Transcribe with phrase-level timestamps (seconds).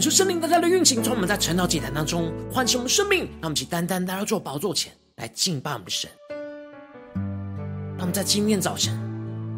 [0.00, 6.08] 恳求圣灵在他的运行，从我们在晨祷祭坛当中唤醒我们生命，让我们一起单单来到主宝座前来敬拜我们的神。
[7.98, 8.98] 让我们在今天早晨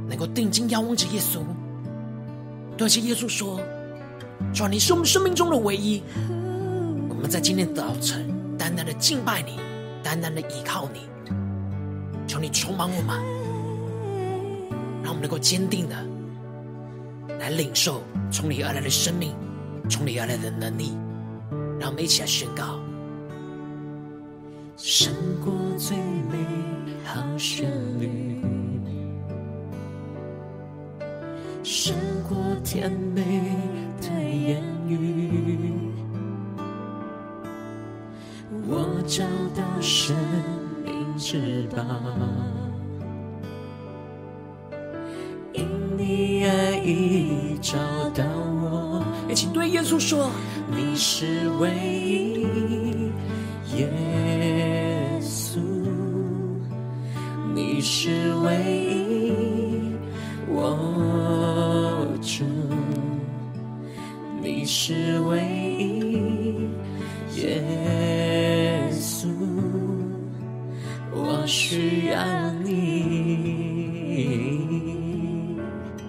[0.09, 1.43] 能够定睛仰望着耶稣，
[2.77, 3.61] 对着耶稣说
[4.53, 6.03] ：“主啊，你是我们生命中的唯一。”
[7.09, 8.29] 我们在今天早晨
[8.59, 9.61] 单单的敬拜你，
[10.03, 11.03] 单单的依靠你，
[12.27, 13.17] 求你充满我们，
[15.05, 15.95] 让我们能够坚定的
[17.39, 19.33] 来领受从你而来的生命。
[19.93, 20.97] 从你而来的能力，
[21.79, 22.81] 让我们一起来宣告：
[24.75, 25.13] 胜
[25.45, 26.39] 过最美
[27.05, 27.71] 好旋
[28.01, 28.41] 律，
[31.63, 31.95] 胜
[32.27, 33.23] 过甜美
[34.01, 35.71] 的言语。
[38.67, 39.23] 我找
[39.55, 40.17] 到生
[40.83, 41.85] 命之宝，
[45.53, 47.77] 因你爱已找
[48.15, 48.25] 到
[49.35, 50.31] 请对耶稣说
[50.77, 52.43] ：“你是唯一，
[53.79, 53.89] 耶
[55.23, 55.59] 稣，
[57.55, 58.55] 你是唯
[58.91, 59.33] 一，
[60.49, 60.77] 我
[62.21, 62.45] 主，
[64.43, 65.41] 你是唯
[65.79, 66.69] 一，
[67.41, 67.63] 耶
[68.93, 69.29] 稣，
[71.11, 72.23] 我需要
[72.63, 72.71] 你。”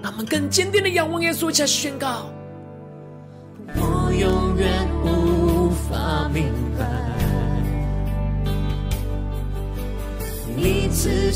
[0.01, 2.32] 让我们更坚定的仰望耶稣，一起来宣告。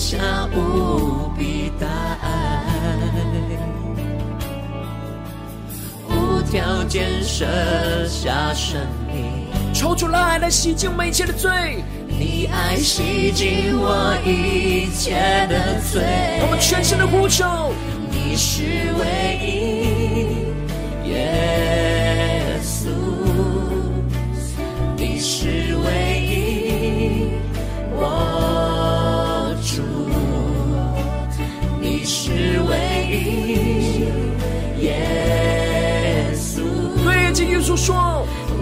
[0.10, 1.86] 下无比大
[2.22, 2.64] 爱，
[6.08, 7.46] 无条件舍
[8.08, 8.80] 下生
[9.12, 16.02] 命，抽出了爱来洗净我们一切的罪，你爱洗净我一切的罪，
[16.42, 17.44] 我们全身的呼求，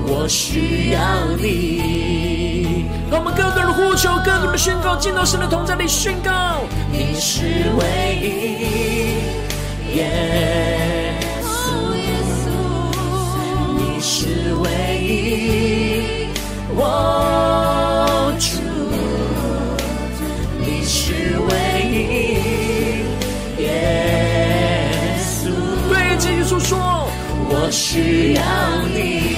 [0.07, 0.99] 我需要
[1.41, 2.85] 你。
[3.09, 6.31] 让我们更多的呼求，更多的宣告，进到神的同在里宣告。
[6.91, 7.45] 你是
[7.77, 8.25] 唯一，
[9.95, 12.49] 耶稣，耶稣，
[13.77, 14.69] 你是唯
[15.01, 16.27] 一，
[16.75, 18.61] 我主，
[20.59, 21.51] 你是唯
[21.91, 21.93] 一，
[23.61, 23.65] 耶
[25.19, 25.49] 稣。
[25.89, 26.73] 对着耶稣说。
[27.47, 28.41] 我需要
[28.93, 29.34] 你，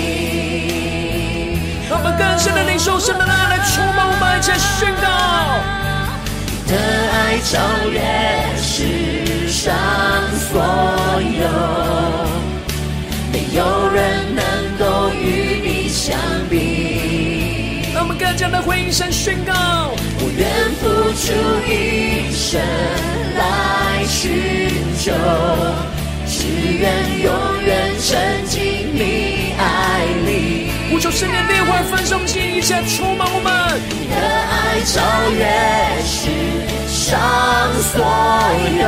[2.18, 5.08] 更深的领受神的爱来充满我们，一起宣告。
[6.68, 6.74] 的
[7.14, 7.98] 爱超越
[8.58, 9.74] 世上
[10.50, 10.60] 所
[11.40, 11.48] 有，
[13.31, 13.60] 没有
[13.94, 14.44] 人能
[14.78, 16.18] 够与你相
[16.50, 17.84] 比。
[17.94, 19.54] 让我们更加的回应神宣告：
[20.19, 20.84] 我愿付
[21.14, 21.25] 出
[21.72, 22.60] 一生
[23.38, 25.14] 来寻求，
[26.28, 26.48] 只
[26.78, 26.86] 愿
[27.22, 27.31] 永
[27.64, 28.77] 远沉浸。
[31.18, 33.52] 圣灵烈火焚烧我们心，一切充满我们。
[33.90, 35.02] 你的爱超
[35.34, 35.50] 越
[36.06, 36.30] 世
[36.88, 37.18] 上
[37.81, 38.06] 所
[38.78, 38.86] 有，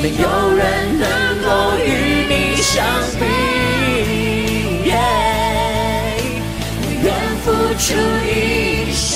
[0.00, 0.24] 没有
[0.54, 1.04] 人能
[1.42, 2.86] 够与你相
[3.18, 3.20] 比。
[7.02, 7.04] 愿
[7.42, 7.88] 付出
[8.24, 9.10] 一生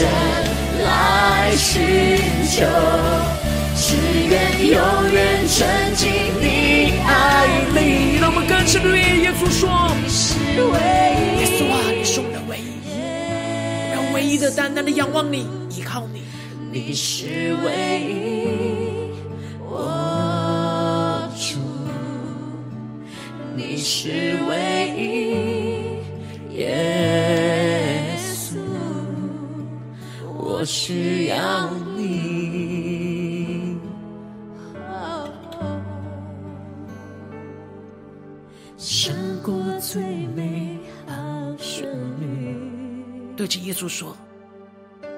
[0.83, 1.79] 来寻
[2.51, 2.67] 求，
[3.77, 3.95] 只
[4.27, 4.79] 愿永
[5.13, 6.11] 远沉浸
[6.41, 8.19] 你爱里。
[8.21, 9.69] 让我们更深的对耶稣说：
[10.01, 10.79] 你是唯
[11.19, 12.63] 一，耶稣啊，你是我们的唯一，
[13.93, 16.23] 让唯一的单单的仰望你，依靠你。
[16.71, 18.47] 你是唯一，
[19.69, 21.59] 我主，
[23.55, 24.55] 你是唯
[24.97, 28.57] 一，耶稣，
[30.39, 32.52] 我需要你，
[43.43, 44.17] 对着耶稣说。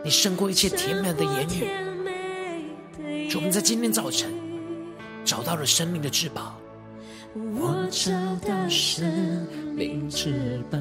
[0.02, 4.32] 你胜过一切甜美的言语，主，我们在今天早晨
[5.26, 6.58] 找到了生命的至宝。
[7.34, 8.10] 我找
[8.46, 10.78] 到生命之宝，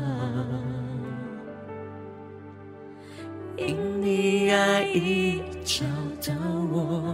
[3.58, 5.84] 因你爱已找
[6.26, 6.34] 到
[6.72, 7.14] 我，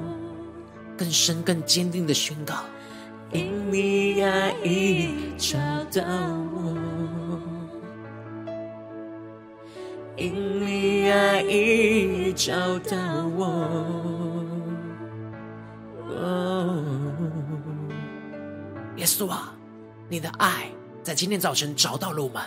[0.95, 2.53] 更深更坚定的宣告，
[3.31, 5.09] 因你爱已
[5.39, 6.78] 找到我。
[10.19, 10.33] 因
[10.65, 12.97] 你爱已找到
[13.37, 13.65] 我，
[18.97, 19.53] 耶稣啊，
[20.09, 20.69] 你的爱
[21.01, 22.43] 在今天早晨找到了我们，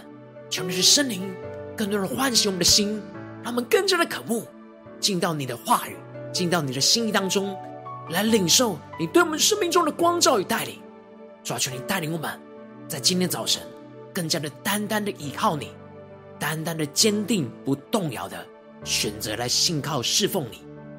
[0.51, 1.35] 求你是圣灵
[1.75, 3.01] 更多的唤醒我们的心，
[3.43, 4.47] 让我们更加的渴慕
[5.01, 5.97] 进到你的话语，
[6.31, 7.57] 进到你的心意当中，
[8.11, 10.79] 来领受你对我们生命中的光照与带领。
[11.43, 12.39] 主啊，求你带领我们，
[12.87, 13.63] 在今天早晨
[14.13, 15.71] 更加的单单的依靠你。
[16.43, 18.45] 单单的坚定不动摇的
[18.83, 20.59] 选择来信靠侍奉你，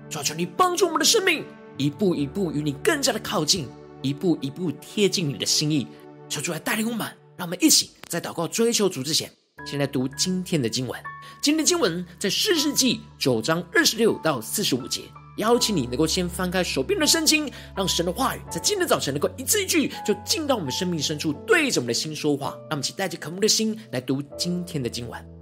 [0.09, 1.43] 求你帮助我们的生命
[1.75, 3.67] 一步一步与你更加的靠近，
[4.01, 5.85] 一步一步贴近你的心意。
[6.29, 7.05] 求主来带领我们，
[7.35, 9.29] 让我们一起在祷告追求主之前，
[9.65, 10.97] 先来读今天的经文。
[11.41, 15.01] 今天的经文在士师记九章二十六到四十五节。
[15.37, 22.51] 邀请你能够先翻开手边的圣经，让神的话语在今天早晨能够一字一句就进到我们生命深处，对着我们的心说话。
[22.69, 25.32] 让我们一起带着渴慕的心来读今天的经文。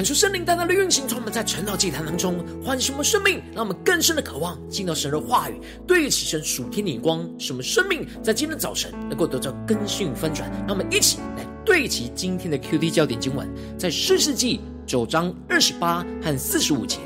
[0.00, 10.50] 感受圣灵大大的运行，从我们在晨祷祭坛当中唤醒我们生命，让我们更深的渴望进到神的话语，对齐神属天的眼光，使我们生命在今天早晨能够得到更新与翻转。
[10.66, 16.96] 让我们一起来对齐今天的 QD 焦点经文，在士师记九章二十八和四十五节，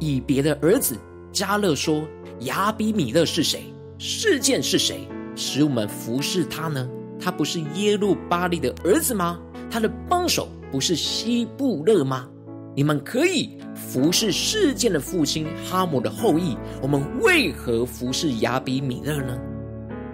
[0.00, 0.96] 以别的儿子
[1.34, 2.02] 加勒说
[2.48, 3.64] ：“亚比米勒是谁？
[3.98, 5.06] 事件是谁？
[5.36, 6.88] 使我们服侍他呢？
[7.20, 9.38] 他不是耶路巴利的儿子吗？
[9.70, 12.26] 他的帮手。”不是希布勒吗？
[12.74, 19.38] 你们可以服侍世界的父亲哈摩的后裔，我们为何服侍亚比米勒呢？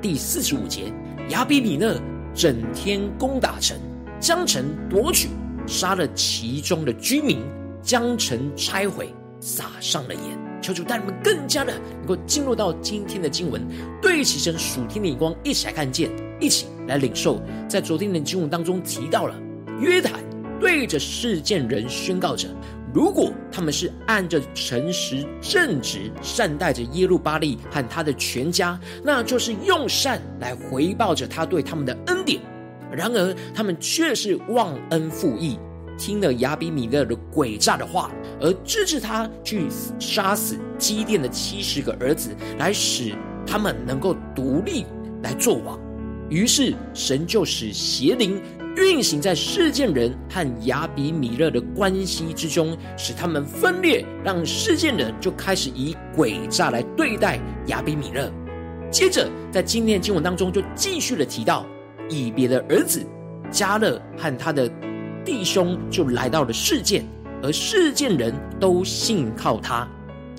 [0.02, 0.92] 第四十五节，
[1.28, 1.96] 亚比米勒
[2.34, 3.78] 整天攻打城，
[4.18, 5.28] 将城夺取，
[5.64, 7.38] 杀了其中的居民，
[7.80, 10.22] 将城拆毁，撒上了盐。
[10.60, 13.64] 求主带你们更加的能够进入到今天的经文，
[14.02, 16.10] 对齐神属天的眼光，一起来看见，
[16.40, 17.40] 一起来领受。
[17.68, 19.40] 在昨天的经文当中提到了
[19.80, 20.27] 约坦。
[20.60, 22.48] 对着事件人宣告着：
[22.92, 32.40] 如果他们是按着诚实正直善待着耶路巴力和他的全家，那就是用善来回报着他对他们的恩典。
[32.90, 35.58] 然而他们却是忘恩负义，
[35.98, 38.10] 听了亚比米勒的诡诈的话，
[38.40, 39.66] 而支持他去
[39.98, 43.14] 杀死基甸的七十个儿子，来使
[43.46, 44.86] 他们能够独立
[45.22, 45.78] 来做王。
[46.30, 48.40] 于是神就使邪灵。
[48.78, 58.30] 运行在事件人和亚比米勒的关系之中，使他们分裂，让事件人就开始以诡诈来对待亚比米勒。
[58.90, 61.66] 接着，在今天的经文当中，就继续的提到
[62.08, 63.04] 以别的儿子
[63.50, 64.70] 加勒和他的
[65.24, 67.04] 弟兄就来到了世界，
[67.42, 69.86] 而世界人都信靠他。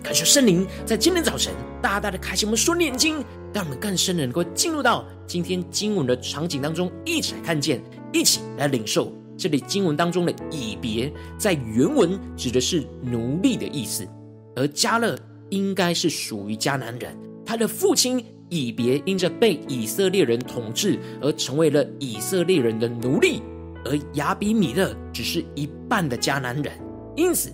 [0.01, 7.81] 感谢圣灵在今天早晨大大的开启我们属灵眼睛，让我们更深的能够进入到今天经文的场景当中，一起来看见。
[8.11, 14.07] 一起来领受这里经文当中的以别，在原文指的是奴隶的意思，
[14.55, 15.17] 而迦勒
[15.49, 23.41] 应该是属于迦南人，他的父亲以别因着被以色列人统治而成为了以色列人的奴隶，
[23.85, 26.73] 而亚比米勒只是一半的迦南人，
[27.15, 27.49] 因此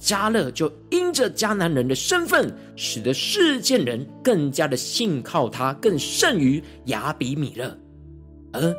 [0.00, 7.76] 迦勒就因着迦南人的身份，使得世界人更加的信靠他，更胜于亚比米勒，
[8.52, 8.74] 而。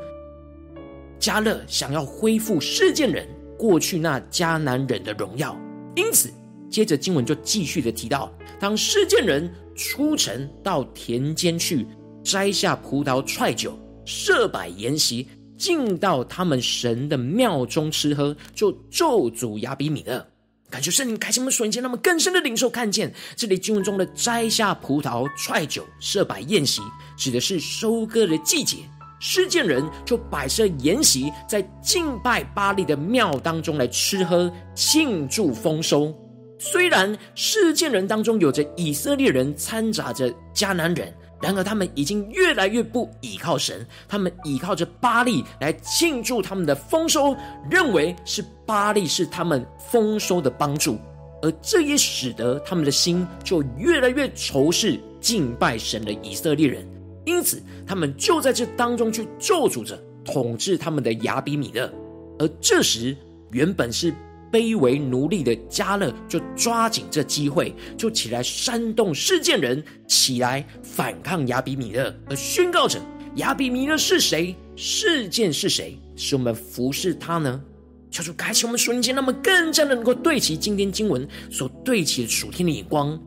[1.19, 5.57] 迦勒想要恢复示剑人过去那迦南人的荣耀，
[5.95, 6.31] 因此
[6.69, 11.87] 接着经文就继续的提到，当示剑人出城到田间去
[12.23, 20.25] 摘下葡萄踹酒设摆筵席，进到他们神的庙中吃喝，就咒诅亚比米勒。
[20.69, 26.81] 感谢圣灵开启我们瞬间，让我们更深的领受看见这里经文中的摘下葡萄踹酒设摆筵席，
[27.17, 28.79] 指的是收割的季节。
[29.19, 36.13] 示剑人就摆设筵席，在敬拜巴力的庙当中来吃喝，庆祝丰收。
[36.59, 47.35] 虽然示剑人当中有着以色列人掺杂着迦南人，然而他们已经越来越不倚靠神，他们倚靠着巴力来庆祝他们的丰收，
[47.69, 50.97] 认为是巴力是他们丰收的帮助，
[51.43, 56.96] 而这也使得他们的心就越来越仇视敬拜神的以色列人。
[57.27, 61.91] 因此，他们就在这当中去咒诅着统治他们的亚比米勒。
[62.39, 63.13] 而这时，
[63.51, 64.13] 原本是
[64.49, 72.97] 卑微奴隶的加勒就抓紧这机会，就起来煽动示剑人起来反抗亚比米勒，而宣告着：
[73.35, 74.55] 亚比米勒是谁？
[74.77, 75.99] 示剑是谁？
[76.15, 77.61] 使我们服侍他呢？
[78.09, 83.19] 求主开启我们属灵眼，让我们更加的能够对齐今天经文所对齐的属天的眼光。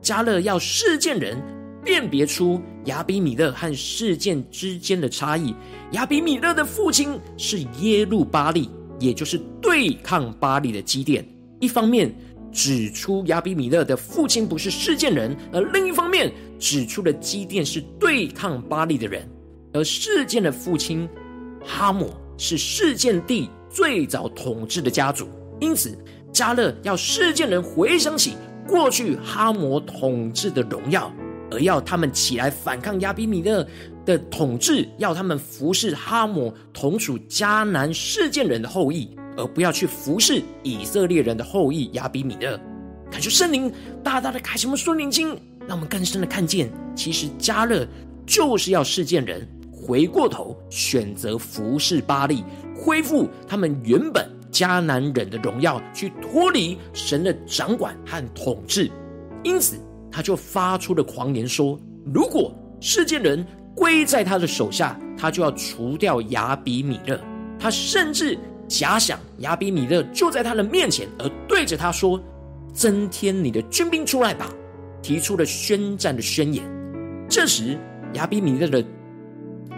[0.00, 1.36] 加勒要示剑人。
[1.88, 5.54] 辨别出亚比米勒和事件之间的差异。
[5.92, 8.68] 亚比米勒的父亲是耶路巴力，
[9.00, 11.26] 也就是对抗巴力的基甸。
[11.60, 12.14] 一方面
[12.52, 19.26] 指出亚比米勒的父亲不是事件人，而另一方面指出了基甸是对抗巴力的人。
[19.72, 21.08] 而事件的父亲
[21.64, 25.26] 哈姆是事件地最早统治的家族，
[25.58, 25.96] 因此
[26.34, 28.34] 加勒要事件人回想起
[28.66, 31.10] 过去哈抹统治的荣耀。
[31.50, 33.66] 而要他们起来反抗亚比米勒
[34.04, 42.58] 的统治，要他们服侍哈姆同属迦南事件人的后裔，而不要去服侍以色列人的后裔亚比米勒。
[43.10, 45.28] 感谢圣灵大大的开启我们属灵经，
[45.66, 47.86] 让我们更深的看见，其实加勒
[48.26, 52.44] 就是要事件人回过头，选择服侍巴力，
[52.76, 58.90] 恢复他们原本迦南人的荣耀，去脱离神的掌管和统治。
[59.42, 59.78] 因此。
[60.10, 61.78] 他就发出了狂言说
[62.12, 67.18] ：“如果示剑人归在他的手下，他就要除掉亚比米勒。
[67.58, 68.38] 他甚至
[68.68, 72.20] 假想亚比米勒就在他的面前，而对着他说
[72.72, 74.48] ：“增添你的军兵出来吧！”
[75.02, 76.64] 提出了宣战的宣言。
[77.28, 77.78] 这时，
[78.14, 78.84] 亚比米勒的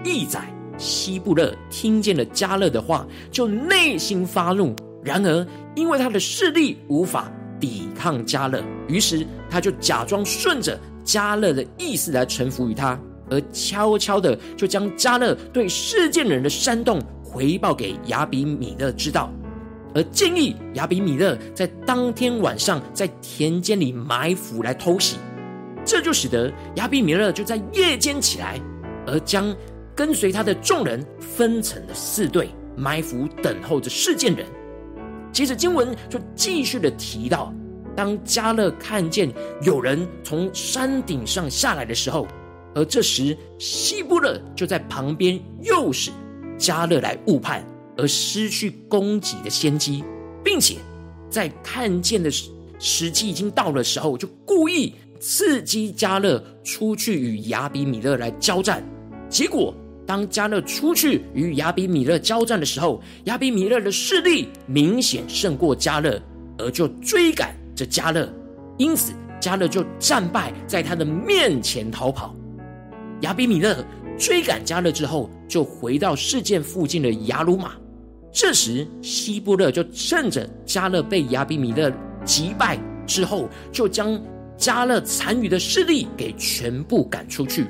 [0.05, 4.75] 义宰西布勒听见了加勒的话，就内心发怒。
[5.05, 19.33] 然而，因为他的势力无法抵抗加勒，于是他就假装顺着加勒的意思来臣服于他，而悄悄的就将加勒对示剑人的煽动回报给亚比米勒知道，
[19.95, 25.17] 而建议亚比米勒在当天晚上在田间里埋伏来偷袭。
[25.85, 28.61] 这就使得亚比米勒就在夜间起来，
[29.07, 29.55] 而将
[29.95, 34.47] 跟随他的众人分成了四队，埋伏等候着事件人。
[35.33, 37.53] 接着经文就继续的提到，
[37.97, 42.27] 当加勒看见有人从山顶上下来的时候，
[42.75, 46.11] 而这时希布勒就在旁边诱使
[46.57, 47.65] 加勒来误判，
[47.97, 50.05] 而失去攻击的先机，
[50.45, 50.77] 并且
[51.29, 52.31] 在看见的
[52.79, 58.83] 时机已经到的时候，就故意刺激加勒出去与亚比米勒来交战，
[59.29, 59.75] 结果。
[60.07, 66.21] 当加勒出去与亚比米勒交战的时候，亚比米勒的势力明显胜过加勒，
[66.59, 68.31] 而就追赶这加勒，
[68.77, 72.37] 因此加勒就战败在他的面前逃跑。
[73.23, 73.83] 亚比米勒
[74.19, 77.73] 追赶加勒之后，就回到事件附近的亚鲁玛。
[78.31, 81.91] 这时希布勒就趁着加勒被亚比米勒
[82.23, 84.21] 击败之后，就将
[84.59, 87.67] 加勒残余的势力给全部赶出去。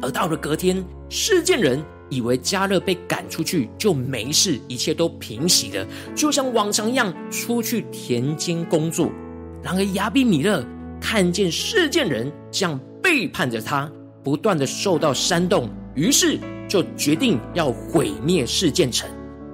[0.00, 1.78] 而到了隔天，事件人
[2.12, 9.10] 以为加勒被赶出去就没事，一切都平息了，就像往常一样出去田间工作。
[9.62, 10.62] 然而亚比米勒
[11.00, 13.90] 看见示剑人这样背叛着他，
[14.22, 19.08] 不断的受到煽动，于是就决定要毁灭示剑城。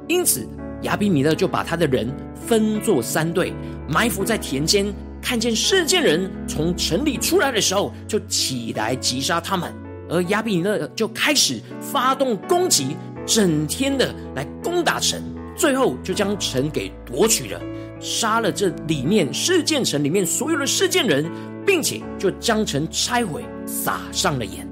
[0.09, 0.45] 因此
[0.83, 3.53] 亚比米勒就把他的人分作三队，
[3.89, 4.93] 埋伏在田间，
[5.23, 9.73] 看见示剑人从城里出来的时候，就起来击杀他们。
[10.09, 15.23] 而亚比米勒就开始发动攻击，整天的来攻打城，
[15.57, 17.61] 最后就将城给夺取了，
[18.01, 21.31] 杀了这里面示剑城里面所有的示剑人，
[21.67, 24.67] 并且就将城拆毁，撒上了盐。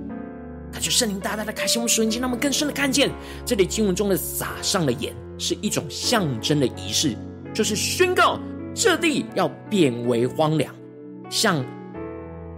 [0.73, 3.11] 感谢圣灵大大的开启我们属灵，让我们更深的看见
[3.45, 7.17] 这里经文中的撒上了盐是一种象征的仪式，
[7.55, 8.39] 就是宣告
[8.75, 10.75] 这地要变为荒凉，
[11.31, 11.65] 像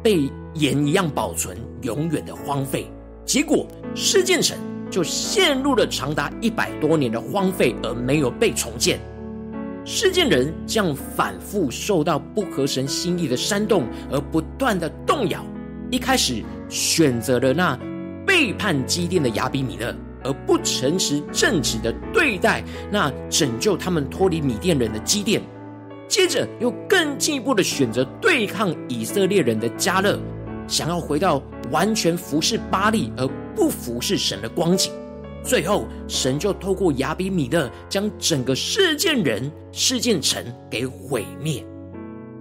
[0.03, 1.57] 被盐一样保存。
[1.83, 2.90] 永远的荒废，
[3.25, 4.59] 结果示剑城
[4.90, 8.99] 就陷入了长达一百多年的荒废，而没有被重建。
[9.85, 15.44] 示剑人这样反复受到不合神心意的煽动，而不断的动摇。
[15.90, 17.79] 一开始选择了那
[18.27, 19.94] 背叛基甸的亚比米勒，
[20.25, 25.40] 而不诚实正直的对待那拯救他们脱离米甸人的基甸。
[26.09, 30.18] 接着又更进一步的选择对抗以色列人的加勒，
[30.68, 31.42] 想要回到。
[31.70, 34.90] 完全服侍巴力而不服侍神的光景，
[35.44, 41.62] 最后神就透过亚比米勒将整个事件人、事件城给毁灭。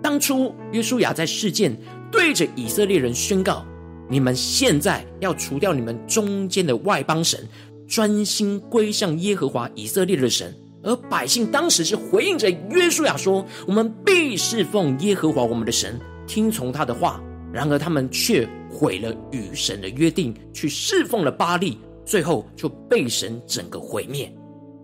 [0.01, 1.77] 当初约书亚在事件
[2.09, 3.65] 对着以色列人宣告
[4.09, 7.45] ：“你们现在要除掉你们中间的外邦神，
[7.85, 17.21] 专心归向耶和华以色列的神。”而百姓当时是回应着约书亚说：“我们必侍奉耶和华我们的神，听从他的话。”
[17.57, 24.31] 然而他们却毁了与神的约定，去侍奉了巴力，最后就被神整个毁灭。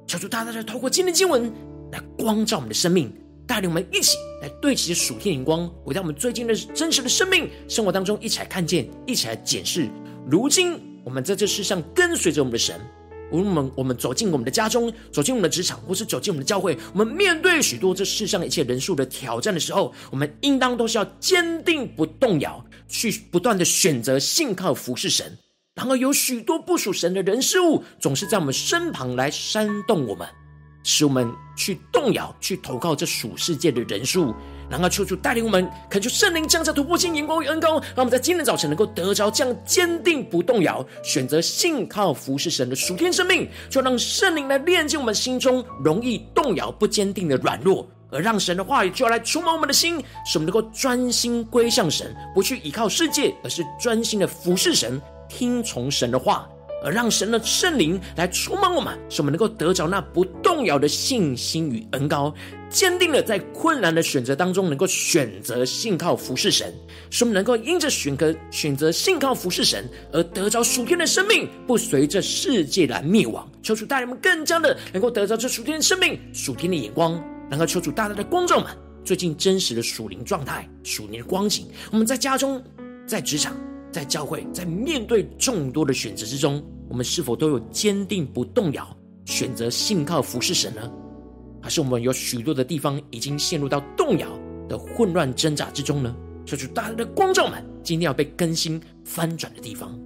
[0.07, 1.53] 求主大大的透过今天经文
[1.91, 3.13] 来光照我们的生命，
[3.45, 9.87] 带领我们一起来对齐属天灵光，回到我们最近的真实的生命生活当中，一起来看见，一起来检视。
[10.27, 12.81] 如今我们在这世上跟随着我们的神。
[13.33, 25.39] 我们我们走进我们的家中，走进我们的职场，或是走进我们的教会，我们面对许多这世上一切人数的挑战的时候，我们应当都是要坚定不动摇，去不断的选择信靠服侍神。
[25.73, 30.27] 然而有许多不属神的人事物，总是在我们身旁来煽动我们。
[30.83, 34.35] 使我们去动摇，去投靠这属世界的人数，
[34.69, 56.47] 然后求主带领我们，恳求圣灵降下突破性眼光与恩膏，让我们在今天早晨能够得着这样坚定不动摇，选择信靠服侍神的属天生命，就让圣灵来炼净我们心中容易动摇不坚定的软弱，而让神的话语就要来充满我们的心，使我们能够专心归向神，不去依靠世界，而是专心的服侍神，听从神的话。
[56.83, 62.33] 而让神的圣灵来充满我们，使我们能够得着那不动摇的信心与恩膏，
[62.69, 66.73] 坚定的在困难的选择当中，能够选择信靠服侍神，
[67.09, 73.49] 使我们能够因着选择选择信靠服侍神而得着属天的生命，不随着世界来灭亡。
[73.61, 77.13] 求主大人们更加的能够得着这属天的生命、属天的眼光，
[77.49, 78.67] 能够求主大大的光照们
[79.05, 81.67] 最近真实的属灵状态、属灵的光景。
[81.91, 82.61] 我们在家中、
[83.07, 83.55] 在职场。
[83.93, 90.91] 在教会，在面对众多的选择之中，我们是否都有坚定不动摇，选择信靠服侍神呢？
[91.61, 94.27] 还是我们有许多的地方已经陷入到动摇
[94.67, 96.13] 的混乱挣扎之中呢？
[96.43, 99.97] 求主大家的光照们，今天要被更新翻转的地方。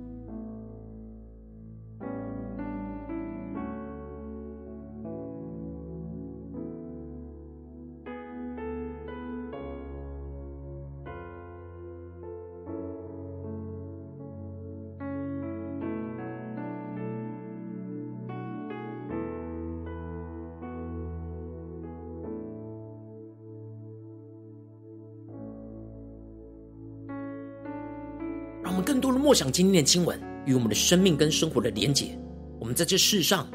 [28.88, 32.18] 更多的默想今天的经文与我们的生命跟生活的连结。
[32.58, 33.46] 我们在这世上，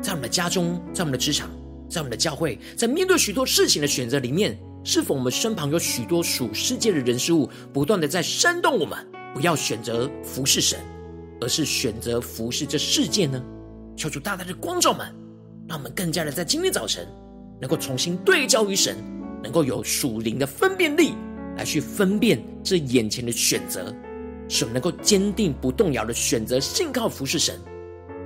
[0.00, 1.50] 在我们的家中，在我们的职场，
[1.90, 8.96] 在我们的教会，在面对许多事情的选择里面，是否我们身旁有许多属世界的人事物，不断的在煽动我们
[9.34, 10.80] 不要选择服侍神，
[11.42, 13.44] 而是选择服侍这世界呢？
[13.94, 15.06] 求主大大的光照们，
[15.68, 17.06] 让我们更加的在今天早晨
[17.60, 18.96] 能够重新对焦于神，
[19.42, 21.12] 能够有属灵的分辨力，
[21.58, 23.94] 来去分辨这眼前的选择。
[24.52, 27.58] 使我们能够坚定不动摇的选择信靠服侍神，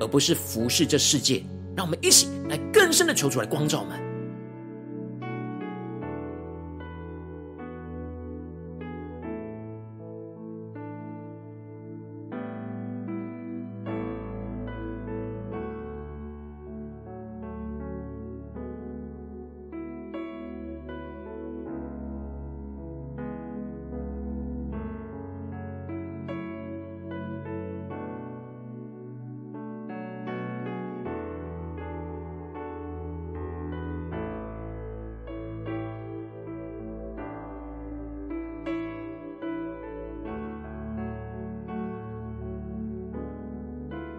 [0.00, 1.40] 而不是服侍这世界。
[1.76, 4.05] 让我们一起来更深的求出来光照我们。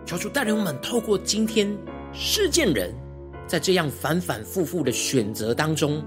[0.07, 1.67] 求主带领我们透过今天
[2.13, 2.95] 事件人，
[3.45, 6.01] 在这样反反复复的选择当中，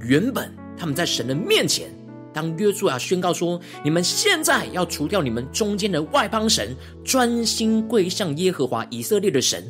[0.00, 1.88] 原本他们在神的面前，
[2.30, 9.64] 当约书亚宣告说：“你们现在要除掉你们中间的外邦神，专心归向耶和华以色列的神。”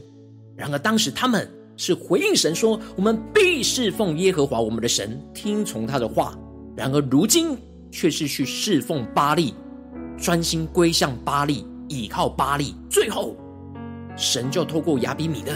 [0.58, 6.36] 然而当时他们是回应神说：“我们必侍奉耶和华我们的神，听从他的话。”
[6.76, 7.56] 然而如今
[7.92, 9.54] 却是去侍奉巴力，
[10.18, 13.36] 专心归向巴力，倚靠巴力，最后。
[14.18, 15.52] 神就透过亚比米勒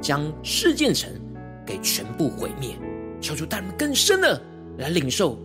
[0.00, 1.10] 将示剑城
[1.66, 2.70] 给全部毁灭，
[3.20, 4.40] 求主带领更深的
[4.78, 5.36] 来领受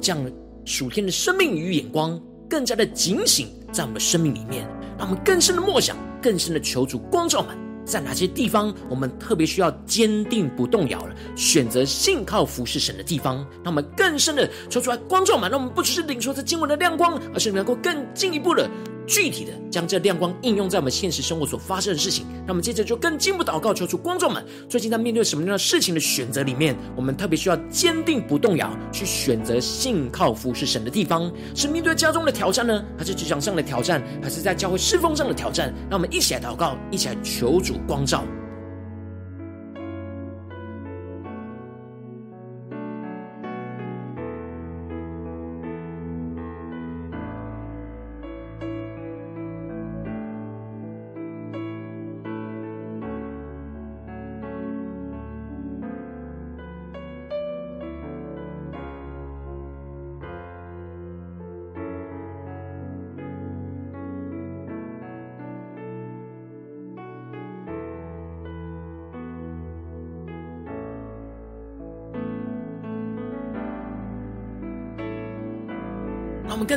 [0.00, 0.32] 这样
[0.64, 4.66] 属天的生命与眼光，更加的警醒在我们的生命里面，
[4.98, 7.56] 让我们更深的默想，更深的求主光照们。
[7.84, 18.68] 在哪些地方，我们特别需要坚定不动摇了，选择信靠服侍神的地方，让我们更深的求出来光照嘛，让我们不只是领受这经文的亮光，而是能够更进一步的。
[19.06, 35.72] 具体的将这亮光应用在我们现实生活所发生的事情，那么接着就更进一步祷告，求主光照们最近在面对什么样的事情的选择里面，我们特别需要坚定不动摇去选择信靠服侍神的地方，是面对家中的挑战呢，还是职场上的挑战，还是在教会侍奉上的挑战？
[35.88, 38.24] 让我们一起来祷告，一起来求主光照。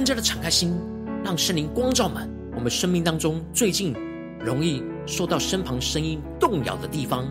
[0.09, 0.75] 我们更加的敞开心，
[1.23, 3.93] 让圣灵光照满我们生命当中最近
[4.43, 7.27] 容易受到身旁声音动摇的地方，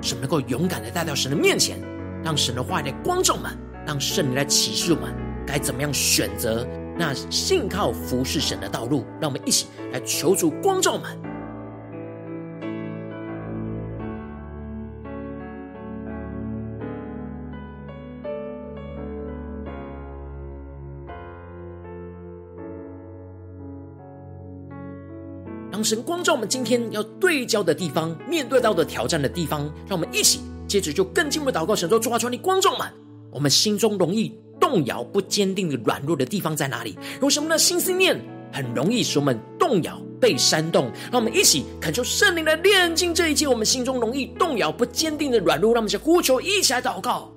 [0.00, 1.78] 是能够勇敢的带到神的面前，
[2.24, 3.54] 让神的话语来光照满，
[3.86, 5.14] 让圣灵来启示我们
[5.46, 6.66] 该怎么样选择
[6.96, 9.04] 那信靠服侍神的道路。
[9.20, 11.14] 让我们一起来求助光照满。
[25.88, 32.86] 神光照我们今天要对焦的地方，面对到的挑战的地方，让我们一起接着就更进一步祷告，神说：主啊，求你光照们，
[33.30, 36.98] 我们心中容易动摇、不坚定的软弱的地方在哪里？
[37.22, 38.20] 有什么的心思念
[38.52, 40.92] 很容易使我们动摇、被煽动？
[41.10, 47.32] 让我们一起恳求圣灵来炼净这一切，我们心中容易动摇、不坚定的软弱，让我们一起呼求，一起来祷告。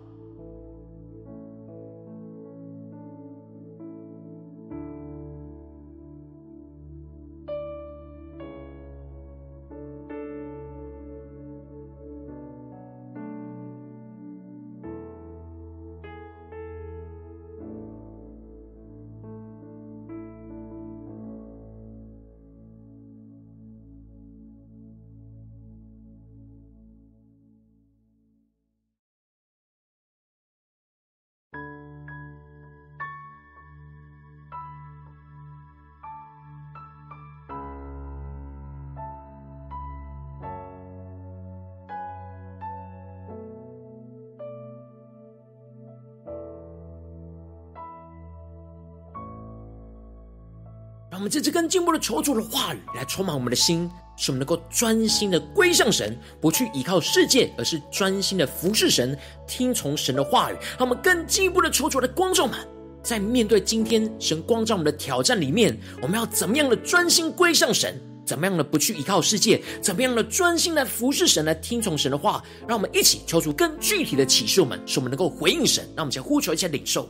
[51.22, 59.16] 我们这次更进一步的求主的话语来充满我们的心，使我们能够专心的归向神，不去依靠世界，而是专心的服侍神，
[59.48, 60.56] 听从神的话语。
[60.80, 62.58] 让我们更进一步的求主的光照们，
[63.04, 68.02] 在面对今天神光照我们的挑战里面，我们要怎么样的专心归向神？
[68.26, 69.62] 怎么样的不去依靠世界？
[69.80, 72.44] 怎么样的专心来服侍神，来听从神的话？
[72.68, 75.84] 让我们一起求主更具体的启示我们，使我们能够回应神。
[75.96, 77.08] 让我们先呼求一下领受。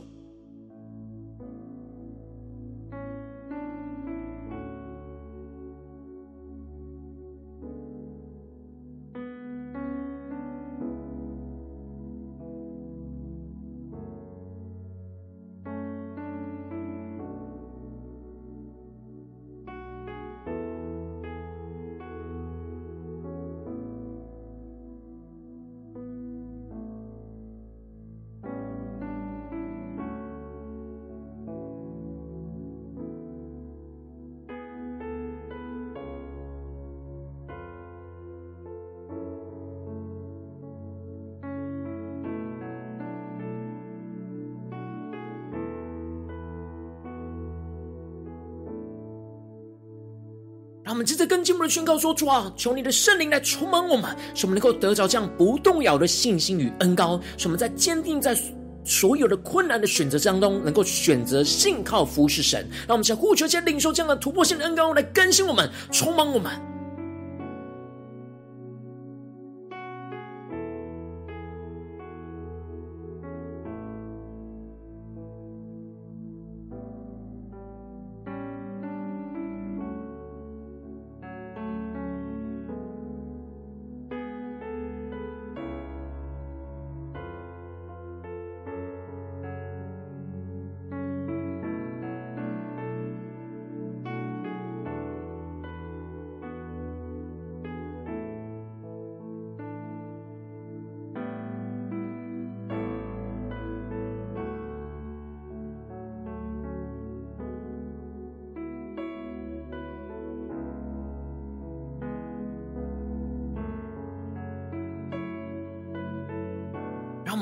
[51.02, 58.38] 们接着更进一步的宣告说：主啊，求你的圣灵来充满我们，使我们能够得着这样不动摇的信心与恩高，使我们在坚定在
[58.84, 62.64] 所有的困难的选择当中，能够选择信靠服侍神。
[62.86, 66.71] 让我们想呼求，先领受这样的突破性的恩膏来更新我们，充满我们。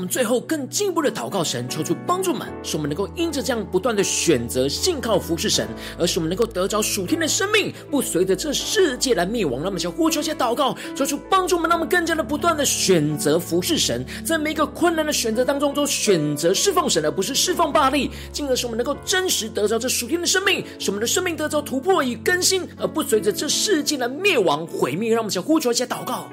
[0.00, 9.60] 我们最后更进一步的祷告神，求主帮助们，使我们能够因着这样不断的选择信靠服侍神，而使我们能够得着属天的生命，不随着这世界来灭亡。
[9.62, 25.10] 那么，想呼求一下祷告，求主帮助们，让我们更加的不断的选择服侍神，在每一个困难的选择当中，都选择侍奉神，而不是侍奉巴力，进而使我们能够真实得着这属天的生命，使我们的生命得着突破与更新，而不随着这世界的灭亡毁灭。
[25.10, 26.26] 让我们想呼求一下祷告。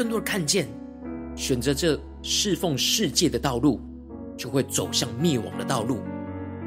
[0.00, 0.66] 更多的看见，
[1.36, 3.78] 选择这侍奉世界的道路，
[4.34, 5.98] 就会走向灭亡的道路。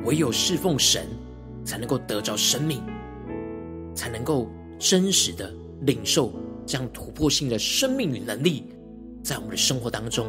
[0.06, 1.08] 唯有侍奉神，
[1.66, 2.80] 才能够得着生命，
[3.96, 6.32] 才能够真实的领受
[6.64, 8.66] 这样突破性的生命与能力，
[9.24, 10.28] 在我们的生活当中，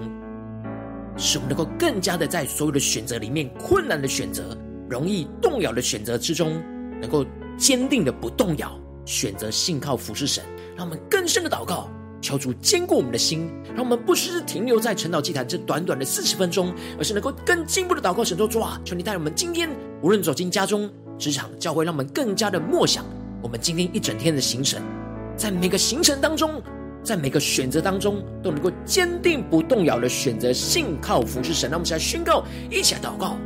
[1.18, 4.56] 使我们能够更加的在所有的选择里面，困难的选择、
[4.88, 6.54] 容易动摇的选择之中，
[7.02, 7.22] 能够
[7.58, 10.42] 坚定的不动摇，选择信靠服侍神，
[10.74, 11.86] 让我们更深的祷告。
[12.24, 19.68] 求主坚固我们的心，让我们不只是停留在晨祷祭坛这短短的四十分钟，而是能够更进一步的祷告神说：主啊，求你带我们今天
[20.00, 23.04] 无论走进家中、职场、教会，让我们更加的默想
[23.42, 24.82] 我们今天一整天的行程，
[25.36, 26.62] 在每个行程当中，
[27.02, 31.70] 在每个选择当中，都能够坚定不动摇的选择信靠服侍神。
[31.70, 33.36] 让我们一起来宣告，一起来祷告。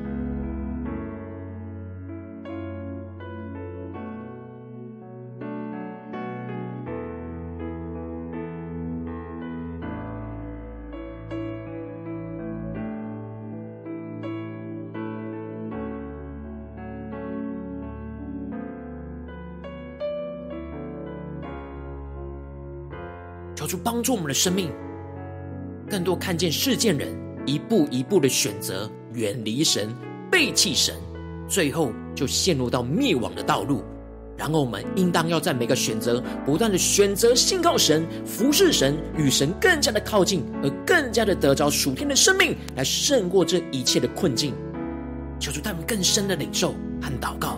[23.68, 24.72] 主帮助我们的生命，
[25.88, 29.94] 更多看见世件人一步一步的选择远离神、
[30.30, 30.94] 背弃神，
[31.46, 33.84] 最后就陷入到灭亡的道路。
[34.38, 44.54] 然后我们应当要在每个选择不断的选择信靠神、服侍神，与神更加的靠近，而更加的得着属天的生命，来胜过这一切的困境。
[45.40, 47.57] 求主带我们更深的领受和祷告。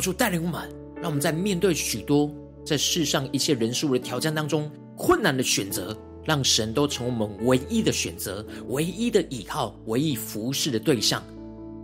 [0.00, 2.34] 求主带领我们，让我们在面对许多
[2.64, 11.22] 在世上一切人事物的挑战当中，困难的选择，让神都成为我们唯一的选择、唯一的依靠、唯一服侍的对象。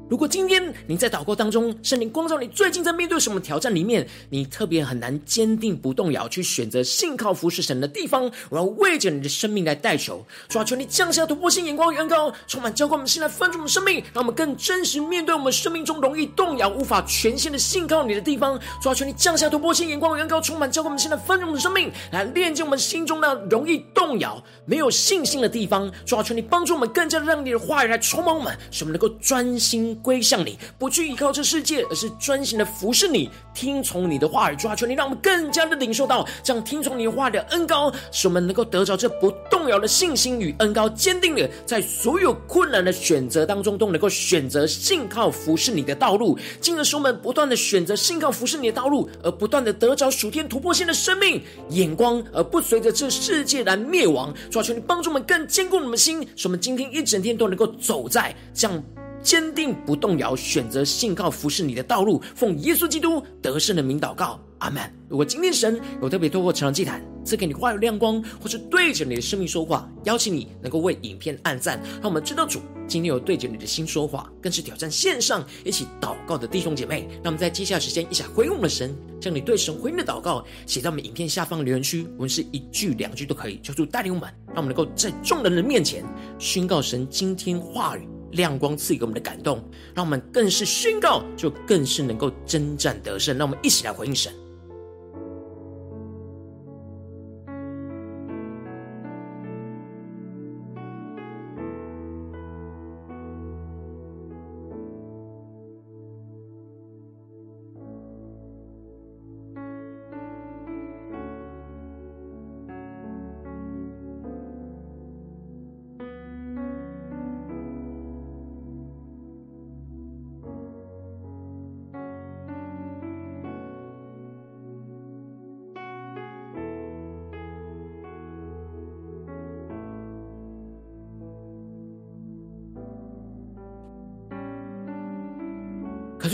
[0.08, 18.56] 如果今天你在祷告当中，圣灵光照你，最近在面对什么挑战里面，你特别很难坚定不动摇去选择信靠服侍神的地方，我要为着你的生命来代求，主啊，求你降下突破性眼光与恩膏，充满浇灌我们心来分足我们生命，让我们更真实面对我们生命中容易动摇、无法全心的信靠你的地方。
[18.80, 25.90] 主啊，求你降下突破性眼光与恩膏，充满浇灌我们心来分足我们的生命，来炼净我们心中那容易动摇、没有信心的地方。
[26.04, 29.95] 主啊，求你帮助我们更加让你的话语来充满我们，使我们能够专心。
[30.02, 34.56] 归向你，不去依靠这世界，而是专心的服侍你，听从你的话语。
[34.56, 54.32] 主啊，求你让我们更加的领受到这样听从你话的恩膏，使我们能够得着这不动摇的信心与恩膏，坚定的在所有困难的选择当中，都能够选择信靠服侍你的道路，进而使我们不断的选择信靠服侍你的道路，而不断的得着属天突破性的生命眼光，而不随着这世界来灭亡。
[54.50, 59.05] 主啊，求你帮助我们更坚固我们的心，使我们今天一整天都能够走在这样。
[59.26, 64.80] 坚定不动摇，选择信靠服侍你的道路，奉耶稣基督得胜的名祷告，阿门。
[65.08, 77.08] 如果今天神有特别透过成长祭坛赐给你话语亮光，或是对着你的生命说话，邀请你能够为影片按赞，让我们知道主今天有对着你的心说话，更是挑战线上一起祷告的弟兄姐妹。
[77.20, 86.04] 那么在接下来时间，一起回应我们的神，将你对神回应的祷告写在我们影片下方留言区，无论是一句两句都可以，求主带领我们，让我们能够在众人的面前
[86.38, 88.08] 宣告神今天话语。
[88.36, 89.62] 亮光赐给我们的感动，
[89.94, 93.36] 让我们更是宣告，就更是能够征战得胜。
[93.36, 94.32] 让我们一起来回应神。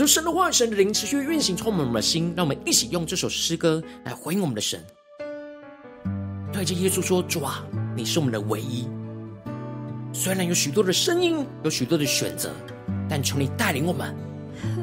[0.07, 2.33] 神的话语，神的灵持续运行，充满我们的心。
[2.35, 4.83] 让我们一起用这首诗歌来回应我们的神，
[6.51, 7.63] 对着耶稣说：“主啊，
[7.95, 8.87] 你是我们的唯一。
[10.13, 12.51] 虽然有许多的声音，有许多的选择，
[13.09, 14.15] 但求你带领我们，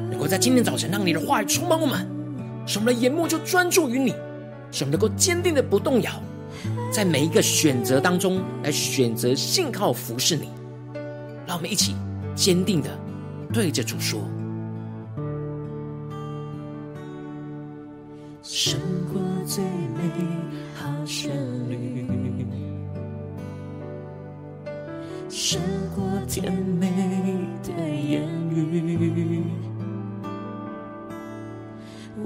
[0.09, 2.07] 能够在今天早晨让你的话语充满我们，
[2.67, 4.11] 使我们的眼目就专注于你，
[4.71, 6.11] 使我们能够坚定的不动摇，
[6.91, 10.49] 在每一个选择当中来选择信靠服侍你。
[11.47, 11.95] 让我们一起
[12.35, 12.89] 坚定的
[13.53, 14.19] 对着主说。”
[18.43, 18.79] 胜
[19.13, 20.01] 过最美
[20.73, 21.31] 好旋
[21.69, 22.07] 律，
[25.29, 25.61] 胜
[25.95, 26.89] 过甜美
[27.63, 29.43] 的言语。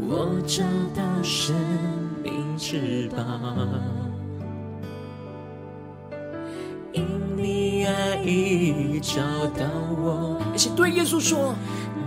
[0.07, 0.63] 我找
[0.95, 1.53] 到生
[2.23, 3.23] 命之宝，
[6.93, 7.03] 因
[7.35, 9.65] 你爱已找到
[9.97, 10.41] 我。
[10.53, 11.53] 一起对耶稣说：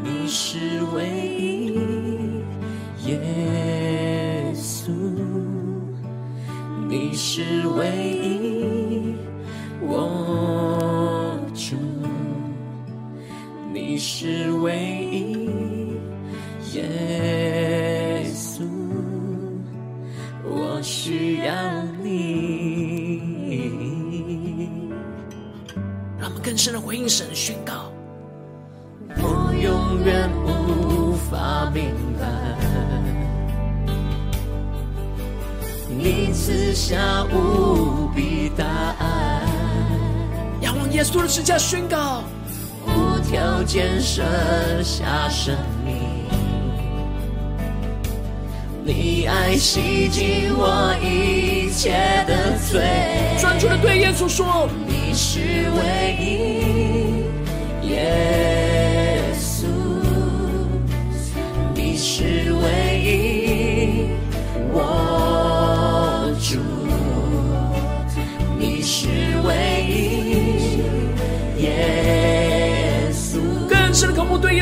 [0.02, 0.58] 你是
[0.94, 1.06] 唯
[1.38, 1.57] 一，
[7.38, 8.07] 只为
[44.18, 45.54] 舍下生
[45.84, 45.94] 命。
[48.84, 52.82] 你爱洗净我一切的罪，
[53.38, 55.38] 专注的对耶稣说：你是
[55.70, 58.57] 唯一，耶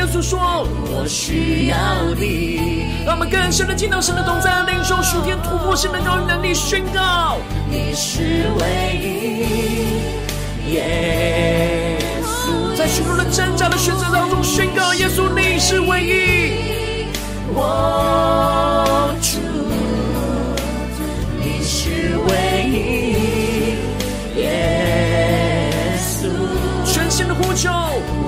[0.07, 1.75] 耶稣说：我需要
[2.15, 2.85] 你。
[3.05, 7.37] 让我们更深的听到神的同在，领受属天突破性的高能力宣告。
[7.69, 17.07] 你是唯一，耶稣，在许多的挣扎的选择当中宣告耶稣，你是唯一。
[17.53, 18.86] 我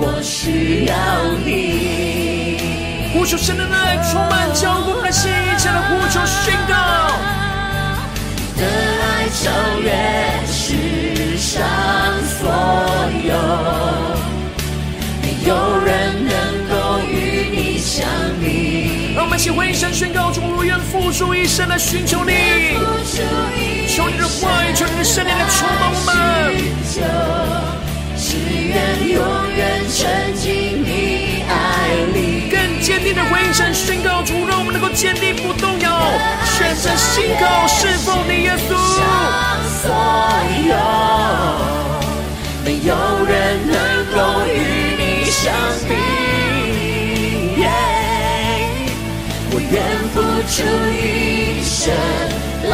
[0.02, 0.94] 我需要
[1.44, 2.58] 你。
[3.12, 6.74] 呼求神的爱充满交我们的心，一切的呼求宣告。
[8.54, 8.64] 你的
[9.02, 9.86] 爱超越
[10.46, 11.60] 世上
[12.24, 12.48] 所
[13.24, 13.34] 有，
[15.20, 15.50] 没有
[15.84, 15.88] 人
[16.24, 16.32] 能
[16.70, 16.72] 够
[17.04, 17.12] 与
[17.50, 18.06] 你相
[18.40, 19.14] 比。
[19.14, 22.32] 让我们一起回应神宣告：主，我愿付出一生来寻求你，
[23.88, 26.16] 求你的话语，求你的圣灵来充满我们，
[28.30, 29.18] 只愿永
[29.56, 31.50] 远沉浸你爱
[32.14, 32.48] 里。
[32.80, 36.00] 坚定的回应神宣告，主让我们能够坚定不动摇，
[36.44, 38.76] 选择信靠侍奉你耶稣。
[39.82, 39.90] 所
[40.68, 40.76] 有
[42.64, 42.94] 没有
[43.26, 43.74] 人能
[44.14, 45.52] 够与你相
[45.88, 45.90] 比，
[49.50, 49.74] 我愿
[50.14, 50.62] 付出
[50.94, 51.92] 一生
[52.70, 52.72] 来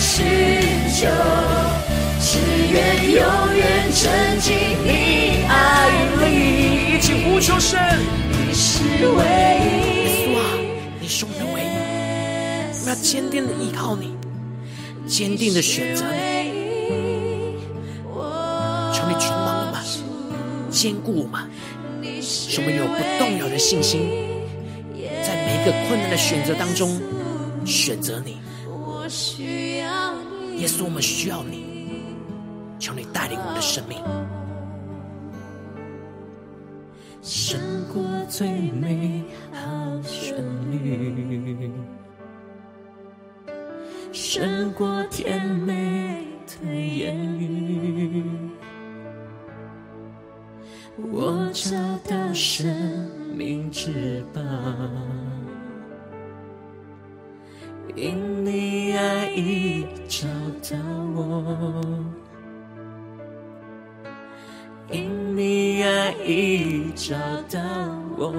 [0.00, 0.18] 寻
[0.92, 1.06] 求，
[2.30, 3.20] 只愿永
[3.56, 5.90] 远沉浸你爱
[6.22, 7.76] 里，一起呼求神。
[8.52, 9.24] 是唯
[9.58, 9.66] 一，
[10.04, 10.40] 耶稣啊，
[11.00, 11.64] 你是我们的唯一，
[12.78, 14.14] 我们要坚定的依靠你，
[15.08, 16.20] 坚定的选择你。
[18.92, 19.82] 求你充满我们，
[20.70, 21.50] 坚固我们，
[22.22, 24.02] 使我们有不动摇的信心，
[25.24, 26.96] 在每一个困难的选择当中
[27.66, 28.38] 选择你。
[30.58, 31.64] 耶稣，我们需要你，
[32.80, 33.98] 求你带领我的生命。
[37.22, 37.60] 胜
[37.92, 39.22] 过最美
[39.52, 40.34] 好旋
[40.72, 41.70] 律，
[44.10, 48.24] 胜过甜美的言语，
[50.96, 51.76] 我找
[52.08, 52.74] 到生
[53.36, 54.40] 命之宝，
[57.94, 60.26] 因你爱已找
[60.70, 60.78] 到
[61.14, 61.84] 我。
[64.90, 67.14] 因你爱已找
[67.48, 67.60] 到
[68.18, 68.34] 我，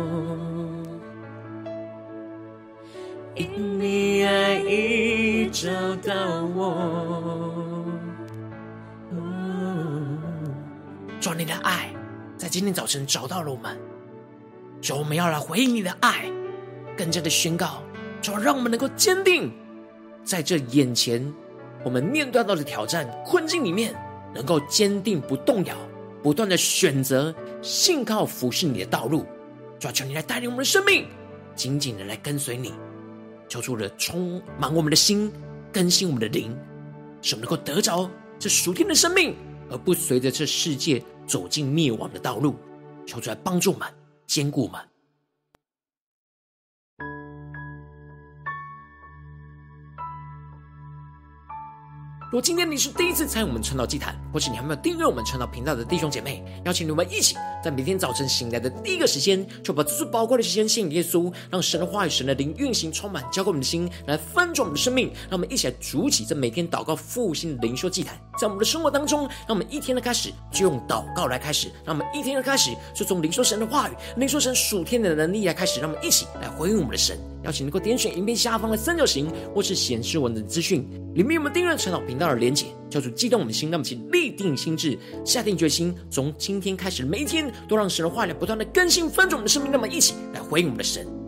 [3.35, 5.69] 因你爱已找
[6.05, 6.13] 到
[6.53, 7.85] 我。
[11.21, 11.89] 主，你的爱
[12.35, 13.77] 在今天早晨找到了我们，
[14.81, 16.29] 主，我们要来回应你的爱，
[16.97, 17.81] 更加的宣告，
[18.21, 19.49] 主，让我们能够坚定
[20.25, 21.33] 在这眼前
[21.85, 23.95] 我们面对到的挑战困境里面，
[24.33, 25.75] 能够坚定不动摇。
[26.21, 29.25] 不断的选择信靠服侍你的道路，
[29.79, 31.07] 主啊，求你来带领我们的生命，
[31.55, 32.73] 紧紧的来跟随你，
[33.49, 35.31] 求主的充满我们的心，
[35.73, 36.55] 更新我们的灵，
[37.21, 39.35] 使我们能够得着这属天的生命，
[39.69, 42.55] 而不随着这世界走进灭亡的道路。
[43.05, 43.87] 求主来帮助我们，
[44.27, 44.90] 坚固我们。
[52.31, 65.11] 如果今天你是第一次参与我们晨祷祭坛，或是你还没有订阅我们晨祷频道的弟兄姐妹，邀请你们一起在每天早晨醒来的第一个时间，就把这最宝贵的时间献给耶稣，让神的话语、神的灵运行充满，浇灌我们的心，来翻转我们的生命。
[65.29, 77.19] 让我们一起来筑起这每天祷告复兴的灵修祭坛，在我们的生活当中，让我们一天的开始就用祷告来开始，让我们一天的开始就从灵修神的话语、灵修神属天的能力来开始，让我们一起来回应我们的神。
[77.43, 83.69] 邀请能够点选影片下方的三角形，或是显示文字资讯，里面有我们订阅晨祷频道的连接，叫做激动我们的心。
[83.69, 89.71] 那么，请立定心智，下定决心，从今天开始，每一天都让神的话语不断的更新翻转我们的生命。
[89.71, 91.20] 那么，一起来回应我们的神。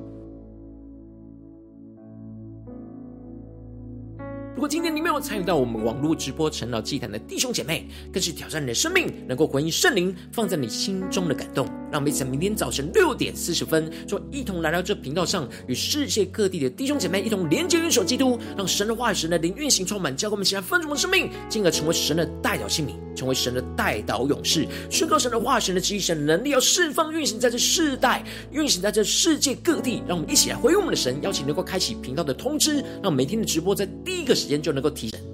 [4.63, 11.67] 果今天你没有参与到我们网络直播晨祷祭坛的弟兄姐妹，更是挑战你的生命，能够回应圣灵放在你心中的感动。
[11.91, 30.01] 让我们在明天早晨六点四十分，就一同来到这频道上，与世界各地的弟兄姐妹一同连接、元首基督，让神的话语、神的灵运行充满，教给我们起来分盛的生命，进而成为神的代祷器皿，成为神的代祷勇士，宣告神的话语、神的旨意、神的能力，要释放运行在这世代，运行在这世界各地。
[30.07, 34.52] 让我们一起来回应我们的神，邀请能够开启频道的通知，让每天的直播在第一个时间。
[34.61, 35.32] 就能够提升。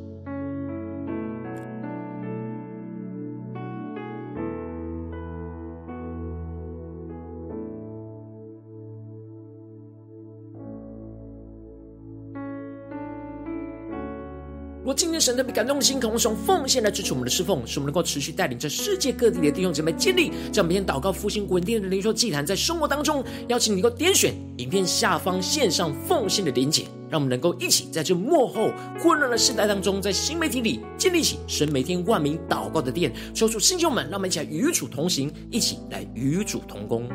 [14.89, 33.13] 我今天神特别感动的心，渴望从奉献来支持我们的侍奉，使我们能够持续带领着世界各地的弟兄姐妹建立这每天祷告复兴稳定的灵修祭坛，在生活当中，邀请你能够点选影片下方线上奉献的连结，让我们能够一起在这幕后混乱的时代当中，在新媒体里建立起神每天万名祷告的殿。
[33.31, 37.07] 求主弟兄们，让我们一起来与主同行，一起来与主同工。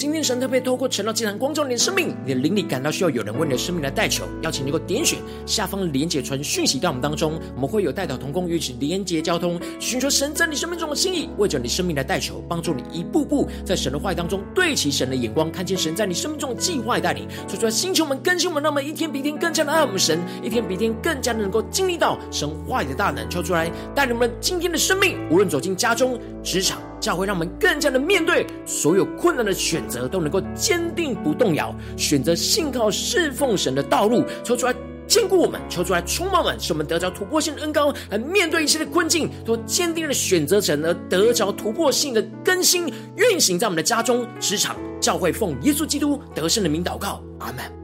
[0.00, 26.80] 今天神特别透过晨祷祭坛光照你的生命，你的灵里感到需要有人为你的生命来代求，邀请你给我点选下方连结传讯息到我们当中，我们会有代祷同工与其连结交通，寻求神在你生命中的心意，为着你生命来代求，帮助你一步步在神的话语当中对齐神的眼光，看见神在你生命中的计划带领，说出来星球们更新我们，那么一天比一天更加的爱我们神，一天比一天更加的能够经历到神话语的大能，求出来带领我们今天的生命，无论走进家中、职场。
[27.00, 34.74] 教会让我们更加的面对所有困难的选择，都能够坚定不动摇，选择信靠侍奉神的道路，求出来
[35.06, 42.86] 坚固我们，求出来充满我们，使我们得着突破性的恩膏，来面对一切的困境，都坚定的选择神，而得着突破性的更新
[43.16, 47.79] 运行在我们的家中、职场、教会，奉耶稣基督得胜的名祷告，阿门。